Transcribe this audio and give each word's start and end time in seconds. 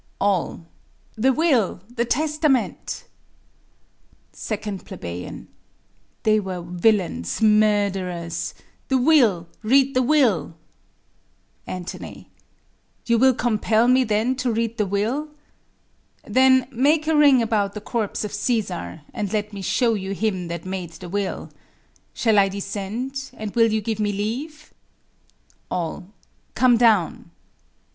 All. 0.19 0.65
The 1.15 1.31
will! 1.31 1.81
the 1.87 2.05
testament! 2.05 3.03
2 4.33 4.57
Ple. 4.79 5.45
They 6.23 6.39
were 6.39 6.61
villains, 6.63 7.39
murtherers! 7.39 8.55
The 8.87 8.97
will! 8.97 9.47
Read 9.61 9.93
the 9.93 10.01
will! 10.01 10.55
Ant. 11.67 11.93
You 13.05 13.19
will 13.19 13.35
compel 13.35 13.87
me 13.87 14.03
then 14.03 14.35
to 14.37 14.51
read 14.51 14.79
the 14.79 14.87
will? 14.87 15.27
Then, 16.25 16.67
make 16.71 17.05
a 17.05 17.15
ring 17.15 17.43
about 17.43 17.75
the 17.75 17.79
corpse 17.81 18.23
of 18.25 18.31
Cæsar, 18.31 19.01
And 19.13 19.31
let 19.31 19.53
me 19.53 19.61
shew 19.61 19.93
you 19.93 20.15
him 20.15 20.47
that 20.47 20.65
made 20.65 20.93
the 20.93 21.09
will. 21.09 21.51
Shall 22.15 22.39
I 22.39 22.49
descend? 22.49 23.29
And 23.35 23.53
will 23.53 23.71
you 23.71 23.81
give 23.81 23.99
me 23.99 24.11
leave? 24.11 24.73
All. 25.69 26.07
Come 26.55 26.75
down. 26.75 27.29